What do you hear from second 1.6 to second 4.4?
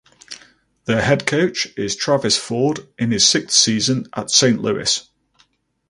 is Travis Ford in his sixth season at